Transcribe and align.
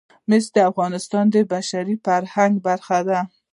مس 0.29 0.45
د 0.55 0.57
افغانستان 0.71 1.25
د 1.31 1.35
بشري 1.51 1.95
فرهنګ 2.05 2.53
برخه 2.67 2.99
ده. 3.09 3.19